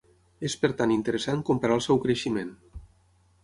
És 0.47 0.55
per 0.63 0.71
tant 0.79 0.93
interessant 0.95 1.45
comparar 1.51 1.77
el 1.79 1.85
seu 1.89 2.03
creixement. 2.09 2.53